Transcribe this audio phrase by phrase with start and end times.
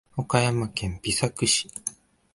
[0.17, 1.69] 岡山県美作市